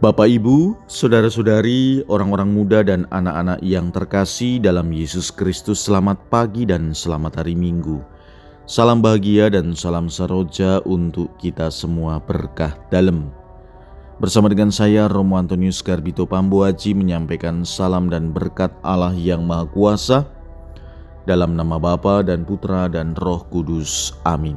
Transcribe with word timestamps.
Bapak, 0.00 0.32
Ibu, 0.32 0.80
saudara-saudari, 0.88 2.08
orang-orang 2.08 2.48
muda, 2.48 2.80
dan 2.80 3.04
anak-anak 3.12 3.60
yang 3.60 3.92
terkasih 3.92 4.56
dalam 4.56 4.88
Yesus 4.96 5.28
Kristus, 5.28 5.84
selamat 5.84 6.16
pagi 6.32 6.64
dan 6.64 6.96
selamat 6.96 7.44
hari 7.44 7.52
Minggu. 7.52 8.00
Salam 8.64 9.04
bahagia 9.04 9.52
dan 9.52 9.76
salam 9.76 10.08
saroja 10.08 10.80
untuk 10.88 11.28
kita 11.36 11.68
semua 11.68 12.16
berkah 12.16 12.80
dalam. 12.88 13.28
Bersama 14.16 14.48
dengan 14.48 14.72
saya, 14.72 15.04
Romo 15.04 15.36
Antonius 15.36 15.84
Garbito 15.84 16.24
Pambuaji 16.24 16.96
menyampaikan 16.96 17.60
salam 17.68 18.08
dan 18.08 18.32
berkat 18.32 18.72
Allah 18.80 19.12
yang 19.12 19.44
Maha 19.44 19.68
Kuasa 19.68 20.24
dalam 21.28 21.52
nama 21.60 21.76
Bapa 21.76 22.24
dan 22.24 22.48
Putra 22.48 22.88
dan 22.88 23.12
Roh 23.20 23.44
Kudus. 23.52 24.16
Amin. 24.24 24.56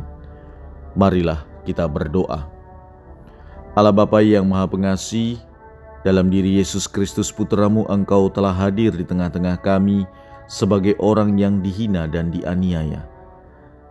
Marilah 0.96 1.44
kita 1.68 1.84
berdoa. 1.91 2.52
Allah 3.74 3.90
Bapa 3.90 4.21
yang 4.21 4.46
Maha 4.46 4.70
Pengasih, 4.70 5.42
dalam 6.05 6.30
diri 6.30 6.62
Yesus 6.62 6.86
Kristus 6.86 7.34
Putramu 7.34 7.90
Engkau 7.90 8.30
telah 8.30 8.54
hadir 8.54 8.94
di 8.94 9.02
tengah-tengah 9.02 9.58
kami 9.66 10.05
sebagai 10.45 10.94
orang 11.02 11.41
yang 11.41 11.58
dihina 11.58 12.05
dan 12.05 12.30
dianiaya. 12.30 13.02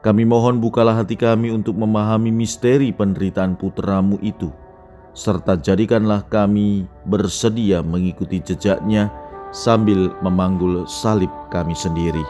Kami 0.07 0.23
mohon 0.23 0.63
bukalah 0.63 1.03
hati 1.03 1.19
kami 1.19 1.51
untuk 1.51 1.75
memahami 1.75 2.31
misteri 2.31 2.95
penderitaan 2.95 3.59
putramu 3.59 4.23
itu, 4.23 4.55
serta 5.19 5.59
jadikanlah 5.59 6.23
kami 6.31 6.87
bersedia 7.11 7.83
mengikuti 7.83 8.39
jejaknya 8.39 9.11
sambil 9.51 10.15
memanggul 10.23 10.87
salib 10.87 11.31
kami 11.51 11.75
sendiri. 11.75 12.23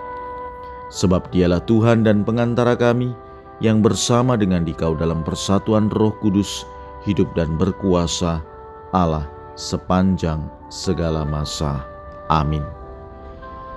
Sebab 0.88 1.28
dialah 1.28 1.60
Tuhan 1.68 2.00
dan 2.00 2.24
pengantara 2.24 2.80
kami 2.80 3.12
yang 3.60 3.84
bersama 3.84 4.40
dengan 4.40 4.64
dikau 4.64 4.96
dalam 4.96 5.20
persatuan 5.20 5.92
roh 5.92 6.16
kudus, 6.24 6.64
hidup 7.06 7.30
dan 7.34 7.54
berkuasa 7.58 8.42
Allah 8.94 9.26
sepanjang 9.54 10.46
segala 10.72 11.26
masa. 11.26 11.84
Amin. 12.32 12.64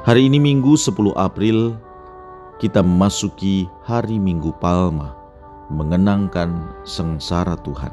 Hari 0.06 0.30
ini 0.30 0.38
Minggu 0.38 0.78
10 0.78 1.18
April 1.18 1.76
kita 2.62 2.80
memasuki 2.80 3.68
hari 3.84 4.16
Minggu 4.16 4.56
Palma, 4.64 5.12
mengenangkan 5.68 6.72
sengsara 6.88 7.60
Tuhan. 7.66 7.92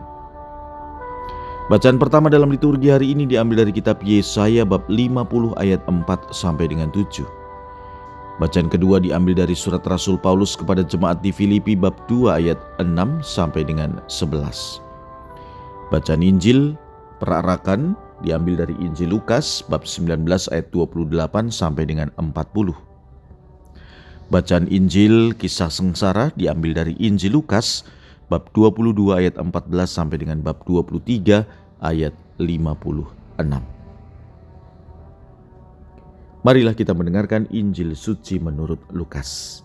Bacaan 1.71 1.97
pertama 1.97 2.29
dalam 2.29 2.53
liturgi 2.53 2.93
hari 2.93 3.17
ini 3.17 3.25
diambil 3.25 3.65
dari 3.65 3.73
kitab 3.73 4.03
Yesaya 4.05 4.67
bab 4.67 4.85
50 4.93 5.57
ayat 5.57 5.81
4 5.89 6.05
sampai 6.35 6.69
dengan 6.69 6.93
7. 6.93 7.25
Bacaan 8.43 8.69
kedua 8.69 8.99
diambil 8.99 9.47
dari 9.47 9.55
surat 9.57 9.81
Rasul 9.87 10.19
Paulus 10.19 10.59
kepada 10.59 10.83
jemaat 10.85 11.23
di 11.25 11.31
Filipi 11.31 11.79
bab 11.79 11.95
2 12.11 12.35
ayat 12.35 12.59
6 12.83 13.23
sampai 13.25 13.63
dengan 13.65 14.03
11. 14.11 14.92
Bacaan 15.93 16.25
Injil 16.25 16.73
perarakan 17.21 17.93
diambil 18.25 18.65
dari 18.65 18.73
Injil 18.81 19.13
Lukas 19.13 19.61
bab 19.69 19.85
19 19.85 20.25
ayat 20.49 20.73
28 20.73 21.53
sampai 21.53 21.85
dengan 21.85 22.09
40. 22.17 22.73
Bacaan 24.33 24.65
Injil 24.73 25.37
kisah 25.37 25.69
sengsara 25.69 26.33
diambil 26.33 26.73
dari 26.73 26.97
Injil 26.97 27.37
Lukas 27.37 27.85
bab 28.33 28.49
22 28.57 29.21
ayat 29.21 29.37
14 29.37 29.69
sampai 29.85 30.17
dengan 30.17 30.41
bab 30.41 30.65
23 30.65 31.45
ayat 31.85 32.17
56. 32.41 33.45
Marilah 36.41 36.73
kita 36.73 36.97
mendengarkan 36.97 37.45
Injil 37.53 37.93
suci 37.93 38.41
menurut 38.41 38.81
Lukas. 38.97 39.61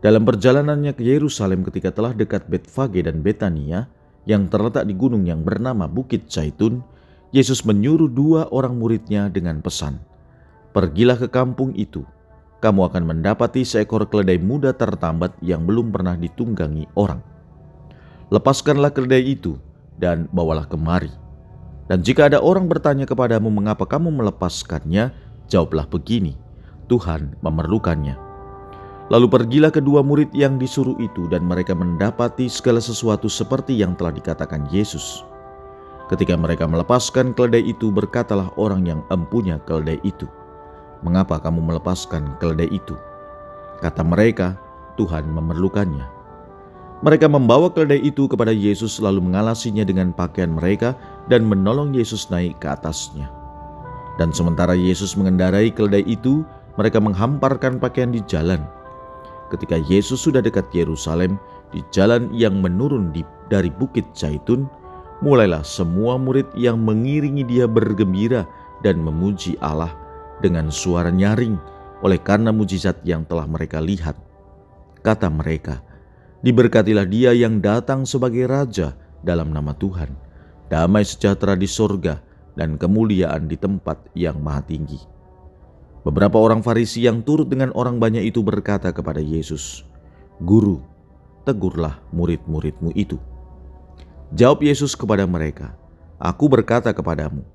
Dalam 0.00 0.24
perjalanannya 0.24 0.96
ke 0.96 1.04
Yerusalem 1.04 1.68
ketika 1.68 1.92
telah 1.92 2.16
dekat 2.16 2.48
Betfage 2.48 3.04
dan 3.04 3.20
Betania, 3.20 3.92
yang 4.28 4.46
terletak 4.46 4.86
di 4.86 4.94
gunung 4.94 5.26
yang 5.26 5.42
bernama 5.42 5.90
Bukit 5.90 6.30
Zaitun, 6.30 6.82
Yesus 7.32 7.64
menyuruh 7.64 8.12
dua 8.12 8.46
orang 8.52 8.76
muridnya 8.76 9.32
dengan 9.32 9.64
pesan, 9.64 9.98
Pergilah 10.72 11.20
ke 11.20 11.28
kampung 11.28 11.76
itu, 11.76 12.00
kamu 12.64 12.88
akan 12.88 13.04
mendapati 13.04 13.60
seekor 13.60 14.08
keledai 14.08 14.40
muda 14.40 14.72
tertambat 14.72 15.36
yang 15.44 15.68
belum 15.68 15.92
pernah 15.92 16.16
ditunggangi 16.16 16.88
orang. 16.96 17.20
Lepaskanlah 18.32 18.88
keledai 18.88 19.36
itu 19.36 19.60
dan 20.00 20.32
bawalah 20.32 20.64
kemari. 20.64 21.12
Dan 21.92 22.00
jika 22.00 22.32
ada 22.32 22.40
orang 22.40 22.72
bertanya 22.72 23.04
kepadamu 23.04 23.52
mengapa 23.52 23.84
kamu 23.84 24.08
melepaskannya, 24.16 25.12
jawablah 25.44 25.84
begini, 25.84 26.40
Tuhan 26.88 27.36
memerlukannya 27.44 28.31
Lalu 29.12 29.28
pergilah 29.28 29.68
kedua 29.68 30.00
murid 30.00 30.32
yang 30.32 30.56
disuruh 30.56 30.96
itu 30.96 31.28
dan 31.28 31.44
mereka 31.44 31.76
mendapati 31.76 32.48
segala 32.48 32.80
sesuatu 32.80 33.28
seperti 33.28 33.76
yang 33.76 33.92
telah 33.92 34.08
dikatakan 34.08 34.64
Yesus. 34.72 35.20
Ketika 36.08 36.32
mereka 36.32 36.64
melepaskan 36.64 37.36
keledai 37.36 37.60
itu, 37.60 37.92
berkatalah 37.92 38.48
orang 38.56 38.88
yang 38.88 39.04
empunya 39.12 39.60
keledai 39.68 40.00
itu, 40.00 40.24
"Mengapa 41.04 41.36
kamu 41.44 41.60
melepaskan 41.60 42.40
keledai 42.40 42.72
itu?" 42.72 42.96
Kata 43.84 44.00
mereka, 44.00 44.56
"Tuhan 44.96 45.28
memerlukannya." 45.28 46.08
Mereka 47.04 47.28
membawa 47.28 47.68
keledai 47.68 48.00
itu 48.00 48.24
kepada 48.24 48.56
Yesus 48.56 48.96
lalu 48.96 49.20
mengalasinya 49.28 49.84
dengan 49.84 50.16
pakaian 50.16 50.56
mereka 50.56 50.96
dan 51.28 51.44
menolong 51.44 51.92
Yesus 51.92 52.32
naik 52.32 52.64
ke 52.64 52.72
atasnya. 52.72 53.28
Dan 54.16 54.32
sementara 54.32 54.72
Yesus 54.72 55.20
mengendarai 55.20 55.68
keledai 55.68 56.08
itu, 56.08 56.48
mereka 56.80 56.96
menghamparkan 56.96 57.76
pakaian 57.76 58.08
di 58.08 58.24
jalan 58.24 58.64
ketika 59.52 59.76
Yesus 59.76 60.24
sudah 60.24 60.40
dekat 60.40 60.64
Yerusalem 60.72 61.36
di 61.76 61.84
jalan 61.92 62.32
yang 62.32 62.64
menurun 62.64 63.12
di, 63.12 63.20
dari 63.52 63.68
Bukit 63.68 64.08
Zaitun, 64.16 64.64
mulailah 65.20 65.60
semua 65.60 66.16
murid 66.16 66.48
yang 66.56 66.80
mengiringi 66.80 67.44
dia 67.44 67.68
bergembira 67.68 68.48
dan 68.80 68.98
memuji 69.04 69.60
Allah 69.60 69.92
dengan 70.40 70.72
suara 70.72 71.12
nyaring 71.12 71.60
oleh 72.02 72.18
karena 72.18 72.50
mujizat 72.50 72.98
yang 73.06 73.22
telah 73.28 73.46
mereka 73.46 73.78
lihat. 73.78 74.18
Kata 75.04 75.30
mereka, 75.30 75.84
diberkatilah 76.42 77.06
dia 77.06 77.30
yang 77.36 77.62
datang 77.62 78.08
sebagai 78.08 78.50
Raja 78.50 78.96
dalam 79.22 79.54
nama 79.54 79.70
Tuhan, 79.76 80.10
damai 80.66 81.06
sejahtera 81.06 81.54
di 81.54 81.70
sorga 81.70 82.18
dan 82.58 82.74
kemuliaan 82.74 83.46
di 83.46 83.54
tempat 83.54 84.10
yang 84.18 84.42
maha 84.42 84.66
tinggi. 84.66 85.11
Beberapa 86.02 86.34
orang 86.34 86.66
Farisi 86.66 87.06
yang 87.06 87.22
turut 87.22 87.46
dengan 87.46 87.70
orang 87.78 88.02
banyak 88.02 88.26
itu 88.26 88.42
berkata 88.42 88.90
kepada 88.90 89.22
Yesus, 89.22 89.86
"Guru, 90.42 90.82
tegurlah 91.46 92.02
murid-muridmu 92.10 92.90
itu." 92.98 93.22
Jawab 94.34 94.66
Yesus 94.66 94.98
kepada 94.98 95.22
mereka, 95.30 95.78
"Aku 96.18 96.50
berkata 96.50 96.90
kepadamu, 96.90 97.46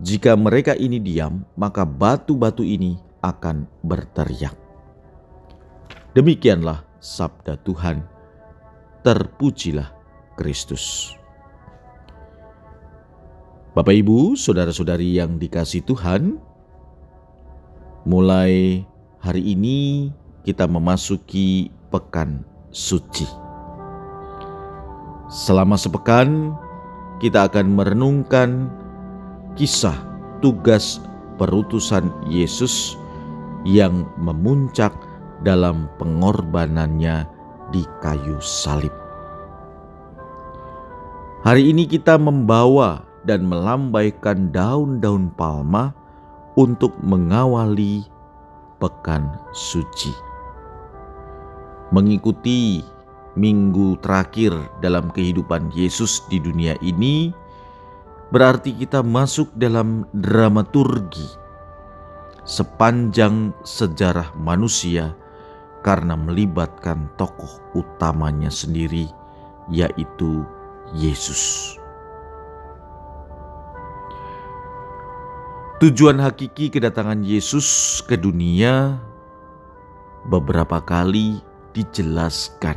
jika 0.00 0.32
mereka 0.32 0.72
ini 0.72 0.96
diam, 0.96 1.44
maka 1.60 1.84
batu-batu 1.84 2.64
ini 2.64 2.96
akan 3.20 3.68
berteriak." 3.84 4.56
Demikianlah 6.16 6.82
sabda 7.04 7.60
Tuhan. 7.60 8.00
Terpujilah 9.04 9.92
Kristus. 10.40 11.12
Bapak, 13.70 13.94
ibu, 13.94 14.34
saudara-saudari 14.34 15.20
yang 15.20 15.38
dikasih 15.38 15.86
Tuhan, 15.86 16.42
Mulai 18.08 18.80
hari 19.20 19.52
ini 19.52 20.08
kita 20.40 20.64
memasuki 20.64 21.68
pekan 21.92 22.40
suci. 22.72 23.28
Selama 25.28 25.76
sepekan 25.76 26.56
kita 27.20 27.44
akan 27.52 27.76
merenungkan 27.76 28.72
kisah 29.52 29.94
tugas 30.40 30.96
perutusan 31.36 32.08
Yesus 32.32 32.96
yang 33.68 34.08
memuncak 34.16 34.96
dalam 35.44 35.84
pengorbanannya 36.00 37.28
di 37.68 37.84
kayu 38.00 38.40
salib. 38.40 38.96
Hari 41.44 41.68
ini 41.68 41.84
kita 41.84 42.16
membawa 42.16 43.04
dan 43.28 43.44
melambaikan 43.44 44.48
daun-daun 44.48 45.28
palma 45.36 45.99
untuk 46.54 46.96
mengawali 47.02 48.06
pekan 48.80 49.38
suci. 49.52 50.10
Mengikuti 51.90 52.82
minggu 53.38 53.98
terakhir 54.02 54.54
dalam 54.82 55.10
kehidupan 55.10 55.70
Yesus 55.74 56.22
di 56.26 56.42
dunia 56.42 56.74
ini 56.82 57.30
berarti 58.30 58.74
kita 58.74 59.02
masuk 59.02 59.50
dalam 59.58 60.06
dramaturgi 60.14 61.26
sepanjang 62.46 63.54
sejarah 63.62 64.34
manusia 64.38 65.14
karena 65.82 66.14
melibatkan 66.14 67.10
tokoh 67.16 67.62
utamanya 67.74 68.52
sendiri 68.52 69.08
yaitu 69.70 70.46
Yesus. 70.94 71.79
Tujuan 75.80 76.20
hakiki 76.20 76.68
kedatangan 76.68 77.24
Yesus 77.24 77.64
ke 78.04 78.12
dunia 78.20 79.00
beberapa 80.28 80.76
kali 80.76 81.40
dijelaskan, 81.72 82.76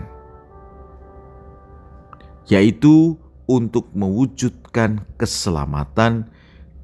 yaitu 2.48 3.20
untuk 3.44 3.92
mewujudkan 3.92 5.04
keselamatan 5.20 6.32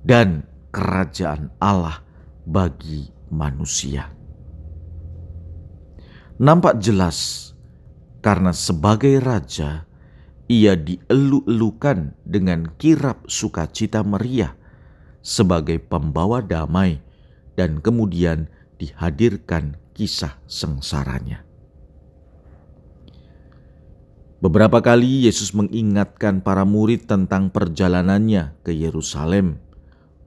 dan 0.04 0.44
kerajaan 0.75 1.56
Allah 1.63 2.04
bagi 2.44 3.07
manusia. 3.31 4.12
Nampak 6.36 6.83
jelas 6.83 7.56
karena 8.19 8.51
sebagai 8.51 9.24
raja 9.24 9.88
ia 10.51 10.75
dielu-elukan 10.75 12.12
dengan 12.27 12.68
kirap 12.75 13.24
sukacita 13.31 14.04
meriah 14.04 14.59
sebagai 15.19 15.80
pembawa 15.80 16.39
damai 16.39 17.04
dan 17.60 17.83
kemudian 17.83 18.48
dihadirkan 18.80 19.75
kisah 19.92 20.39
sengsaranya. 20.48 21.44
Beberapa 24.39 24.80
kali 24.80 25.27
Yesus 25.27 25.51
mengingatkan 25.51 26.39
para 26.39 26.63
murid 26.63 27.12
tentang 27.12 27.51
perjalanannya 27.51 28.56
ke 28.63 28.71
Yerusalem 28.71 29.60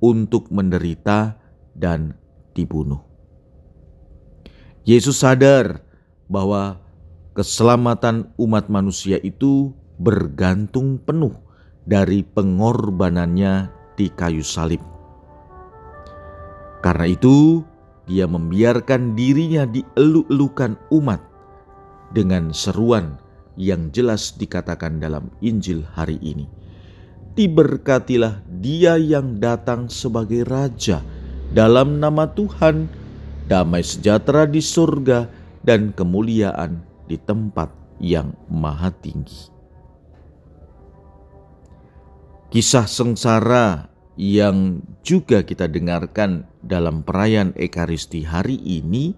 untuk 0.05 0.53
menderita 0.53 1.41
dan 1.73 2.13
dibunuh. 2.53 3.01
Yesus 4.85 5.25
sadar 5.25 5.81
bahwa 6.29 6.77
keselamatan 7.33 8.29
umat 8.37 8.69
manusia 8.69 9.17
itu 9.25 9.73
bergantung 9.97 11.01
penuh 11.01 11.33
dari 11.89 12.21
pengorbanannya 12.21 13.73
di 13.97 14.13
kayu 14.13 14.45
salib. 14.45 14.81
Karena 16.83 17.07
itu, 17.07 17.63
dia 18.11 18.27
membiarkan 18.27 19.15
dirinya 19.15 19.63
dielu-elukan 19.65 20.75
umat 20.91 21.23
dengan 22.11 22.51
seruan 22.51 23.17
yang 23.55 23.93
jelas 23.95 24.35
dikatakan 24.35 24.99
dalam 24.99 25.31
Injil 25.39 25.87
hari 25.95 26.19
ini. 26.19 26.49
Diberkatilah 27.33 28.45
dia 28.61 29.01
yang 29.01 29.41
datang 29.41 29.89
sebagai 29.89 30.45
Raja 30.45 31.01
dalam 31.55 31.97
nama 31.97 32.29
Tuhan, 32.29 32.91
damai 33.49 33.81
sejahtera 33.81 34.45
di 34.45 34.61
surga 34.61 35.31
dan 35.65 35.97
kemuliaan 35.97 36.85
di 37.09 37.17
tempat 37.17 37.73
yang 38.03 38.37
maha 38.51 38.93
tinggi. 39.01 39.49
Kisah 42.53 42.85
sengsara 42.85 43.89
yang 44.21 44.85
juga 45.01 45.41
kita 45.41 45.73
dengarkan 45.73 46.45
dalam 46.61 47.01
perayaan 47.01 47.57
Ekaristi 47.57 48.29
hari 48.29 48.61
ini 48.61 49.17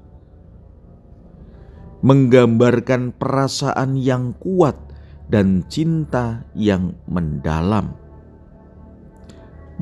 menggambarkan 2.06 3.10
perasaan 3.19 3.98
yang 3.98 4.38
kuat 4.38 4.78
dan 5.26 5.66
cinta 5.66 6.46
yang 6.54 6.94
mendalam. 7.10 7.98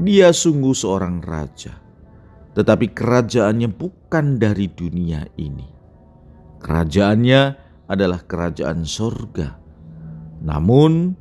Dia 0.00 0.32
sungguh 0.32 0.72
seorang 0.72 1.20
raja, 1.20 1.76
tetapi 2.56 2.96
kerajaannya 2.96 3.68
bukan 3.68 4.40
dari 4.40 4.72
dunia 4.72 5.28
ini. 5.36 5.68
Kerajaannya 6.56 7.42
adalah 7.84 8.24
kerajaan 8.24 8.88
sorga, 8.88 9.60
namun 10.40 11.12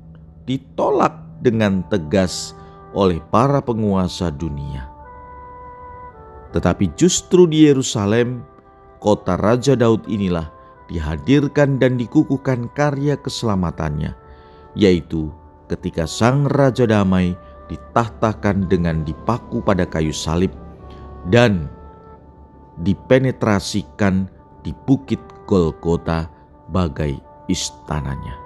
ditolak 0.48 1.21
dengan 1.42 1.84
tegas 1.90 2.54
oleh 2.94 3.20
para 3.34 3.60
penguasa 3.60 4.30
dunia. 4.30 4.88
Tetapi 6.52 6.94
justru 7.00 7.48
di 7.48 7.68
Yerusalem, 7.68 8.44
kota 9.00 9.40
Raja 9.40 9.74
Daud 9.74 10.06
inilah 10.06 10.52
dihadirkan 10.92 11.80
dan 11.80 11.96
dikukuhkan 11.96 12.68
karya 12.76 13.16
keselamatannya, 13.16 14.12
yaitu 14.76 15.32
ketika 15.72 16.04
Sang 16.04 16.52
Raja 16.52 16.84
Damai 16.84 17.32
ditahtakan 17.72 18.68
dengan 18.68 19.08
dipaku 19.08 19.64
pada 19.64 19.88
kayu 19.88 20.12
salib 20.12 20.52
dan 21.32 21.72
dipenetrasikan 22.84 24.28
di 24.68 24.76
bukit 24.84 25.24
Golgota 25.48 26.28
bagai 26.68 27.16
istananya. 27.48 28.41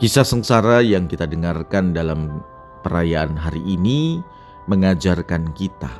Kisah 0.00 0.24
sengsara 0.24 0.80
yang 0.80 1.04
kita 1.04 1.28
dengarkan 1.28 1.92
dalam 1.92 2.40
perayaan 2.80 3.36
hari 3.36 3.60
ini 3.68 4.24
mengajarkan 4.64 5.52
kita 5.52 5.92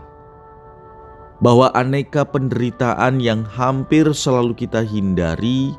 bahwa 1.44 1.68
aneka 1.76 2.24
penderitaan 2.24 3.20
yang 3.20 3.44
hampir 3.44 4.08
selalu 4.16 4.56
kita 4.56 4.80
hindari 4.80 5.76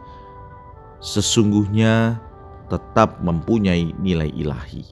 sesungguhnya 1.02 2.22
tetap 2.70 3.18
mempunyai 3.26 3.90
nilai 3.98 4.30
ilahi. 4.38 4.86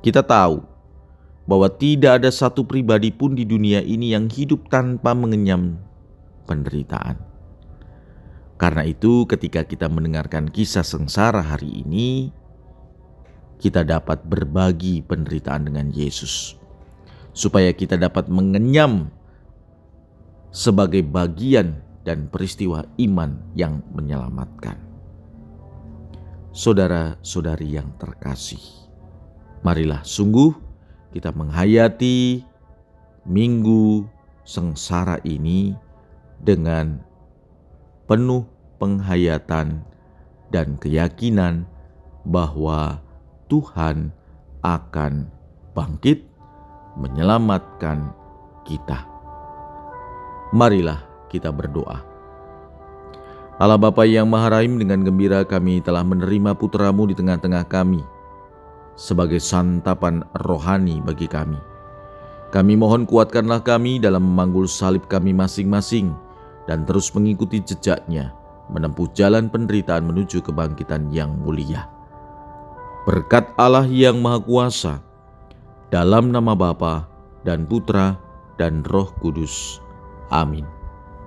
Kita 0.00 0.24
tahu 0.24 0.64
bahwa 1.44 1.68
tidak 1.68 2.24
ada 2.24 2.32
satu 2.32 2.64
pribadi 2.64 3.12
pun 3.12 3.36
di 3.36 3.44
dunia 3.44 3.84
ini 3.84 4.16
yang 4.16 4.32
hidup 4.32 4.72
tanpa 4.72 5.12
mengenyam 5.12 5.76
penderitaan. 6.48 7.33
Karena 8.54 8.86
itu, 8.86 9.26
ketika 9.26 9.66
kita 9.66 9.90
mendengarkan 9.90 10.46
kisah 10.46 10.86
sengsara 10.86 11.42
hari 11.42 11.82
ini, 11.82 12.30
kita 13.58 13.82
dapat 13.82 14.22
berbagi 14.26 15.02
penderitaan 15.02 15.70
dengan 15.70 15.88
Yesus 15.90 16.58
supaya 17.34 17.74
kita 17.74 17.98
dapat 17.98 18.30
mengenyam 18.30 19.10
sebagai 20.54 21.02
bagian 21.02 21.82
dan 22.06 22.30
peristiwa 22.30 22.86
iman 23.02 23.42
yang 23.58 23.82
menyelamatkan. 23.90 24.78
Saudara-saudari 26.54 27.74
yang 27.74 27.90
terkasih, 27.98 28.62
marilah 29.66 30.06
sungguh 30.06 30.54
kita 31.10 31.34
menghayati 31.34 32.46
minggu 33.26 34.06
sengsara 34.46 35.18
ini 35.26 35.74
dengan 36.38 37.02
penuh 38.04 38.44
penghayatan 38.76 39.80
dan 40.52 40.76
keyakinan 40.76 41.64
bahwa 42.24 43.00
Tuhan 43.48 44.12
akan 44.64 45.28
bangkit 45.76 46.24
menyelamatkan 46.96 48.12
kita. 48.64 49.04
Marilah 50.54 51.02
kita 51.28 51.50
berdoa. 51.50 52.00
Allah 53.54 53.78
Bapa 53.78 54.02
yang 54.02 54.26
Maha 54.26 54.58
Rahim 54.58 54.82
dengan 54.82 55.06
gembira 55.06 55.46
kami 55.46 55.78
telah 55.78 56.02
menerima 56.02 56.58
putramu 56.58 57.06
di 57.06 57.14
tengah-tengah 57.14 57.66
kami 57.70 58.02
sebagai 58.98 59.38
santapan 59.38 60.26
rohani 60.42 60.98
bagi 61.02 61.30
kami. 61.30 61.58
Kami 62.50 62.74
mohon 62.78 63.02
kuatkanlah 63.06 63.62
kami 63.66 63.98
dalam 63.98 64.22
memanggul 64.22 64.70
salib 64.70 65.06
kami 65.10 65.34
masing-masing 65.34 66.14
dan 66.64 66.88
terus 66.88 67.12
mengikuti 67.12 67.60
jejaknya 67.60 68.32
menempuh 68.72 69.10
jalan 69.12 69.52
penderitaan 69.52 70.08
menuju 70.08 70.40
kebangkitan 70.40 71.12
yang 71.12 71.36
mulia. 71.36 71.88
Berkat 73.04 73.52
Allah 73.60 73.84
yang 73.84 74.24
Maha 74.24 74.40
Kuasa, 74.40 74.94
dalam 75.92 76.32
nama 76.32 76.56
Bapa 76.56 77.04
dan 77.44 77.68
Putra 77.68 78.16
dan 78.56 78.80
Roh 78.88 79.12
Kudus. 79.20 79.84
Amin. 80.32 80.64